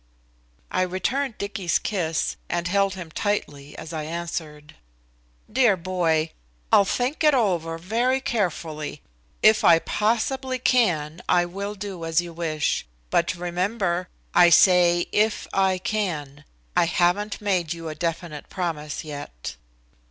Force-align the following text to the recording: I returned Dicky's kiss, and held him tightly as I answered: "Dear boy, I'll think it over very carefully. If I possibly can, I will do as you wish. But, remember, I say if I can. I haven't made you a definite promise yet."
I 0.71 0.81
returned 0.81 1.37
Dicky's 1.37 1.77
kiss, 1.77 2.35
and 2.49 2.67
held 2.67 2.95
him 2.95 3.11
tightly 3.11 3.77
as 3.77 3.93
I 3.93 4.01
answered: 4.05 4.73
"Dear 5.53 5.77
boy, 5.77 6.31
I'll 6.71 6.85
think 6.85 7.23
it 7.23 7.35
over 7.35 7.77
very 7.77 8.19
carefully. 8.19 9.03
If 9.43 9.63
I 9.63 9.77
possibly 9.77 10.57
can, 10.57 11.21
I 11.29 11.45
will 11.45 11.75
do 11.75 12.03
as 12.03 12.19
you 12.19 12.33
wish. 12.33 12.83
But, 13.11 13.35
remember, 13.35 14.09
I 14.33 14.49
say 14.49 15.05
if 15.11 15.47
I 15.53 15.77
can. 15.77 16.45
I 16.75 16.85
haven't 16.85 17.39
made 17.39 17.71
you 17.71 17.87
a 17.87 17.93
definite 17.93 18.49
promise 18.49 19.03
yet." 19.03 19.55